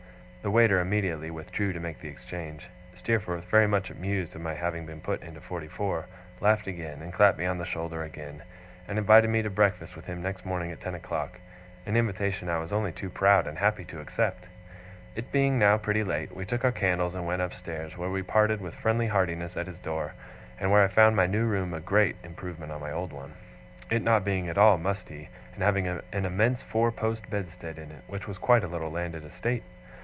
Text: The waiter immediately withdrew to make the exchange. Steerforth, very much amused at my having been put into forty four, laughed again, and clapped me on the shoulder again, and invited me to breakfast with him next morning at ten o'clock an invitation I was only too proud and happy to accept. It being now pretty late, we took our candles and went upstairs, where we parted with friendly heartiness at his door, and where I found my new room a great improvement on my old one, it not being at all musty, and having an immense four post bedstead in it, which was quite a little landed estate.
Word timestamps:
The 0.43 0.49
waiter 0.49 0.79
immediately 0.79 1.29
withdrew 1.29 1.71
to 1.71 1.79
make 1.79 1.99
the 1.99 2.07
exchange. 2.07 2.67
Steerforth, 2.95 3.43
very 3.45 3.67
much 3.67 3.91
amused 3.91 4.33
at 4.33 4.41
my 4.41 4.55
having 4.55 4.87
been 4.87 4.99
put 4.99 5.21
into 5.21 5.39
forty 5.39 5.67
four, 5.67 6.07
laughed 6.39 6.65
again, 6.65 7.03
and 7.03 7.13
clapped 7.13 7.37
me 7.37 7.45
on 7.45 7.59
the 7.59 7.65
shoulder 7.67 8.01
again, 8.01 8.41
and 8.87 8.97
invited 8.97 9.29
me 9.29 9.43
to 9.43 9.51
breakfast 9.51 9.95
with 9.95 10.05
him 10.05 10.19
next 10.23 10.43
morning 10.43 10.71
at 10.71 10.81
ten 10.81 10.95
o'clock 10.95 11.39
an 11.85 11.95
invitation 11.95 12.49
I 12.49 12.57
was 12.57 12.73
only 12.73 12.91
too 12.91 13.11
proud 13.11 13.45
and 13.45 13.59
happy 13.59 13.85
to 13.85 13.99
accept. 13.99 14.47
It 15.15 15.31
being 15.31 15.59
now 15.59 15.77
pretty 15.77 16.03
late, 16.03 16.35
we 16.35 16.43
took 16.43 16.65
our 16.65 16.71
candles 16.71 17.13
and 17.13 17.27
went 17.27 17.43
upstairs, 17.43 17.95
where 17.95 18.09
we 18.09 18.23
parted 18.23 18.61
with 18.61 18.73
friendly 18.73 19.05
heartiness 19.09 19.55
at 19.55 19.67
his 19.67 19.77
door, 19.77 20.13
and 20.59 20.71
where 20.71 20.83
I 20.83 20.87
found 20.87 21.15
my 21.15 21.27
new 21.27 21.45
room 21.45 21.71
a 21.71 21.79
great 21.79 22.15
improvement 22.23 22.71
on 22.71 22.81
my 22.81 22.91
old 22.91 23.13
one, 23.13 23.33
it 23.91 24.01
not 24.01 24.25
being 24.25 24.49
at 24.49 24.57
all 24.57 24.79
musty, 24.79 25.29
and 25.53 25.61
having 25.61 25.87
an 25.87 26.01
immense 26.11 26.63
four 26.63 26.91
post 26.91 27.29
bedstead 27.29 27.77
in 27.77 27.91
it, 27.91 28.01
which 28.07 28.27
was 28.27 28.39
quite 28.39 28.63
a 28.63 28.67
little 28.67 28.89
landed 28.89 29.23
estate. 29.23 29.61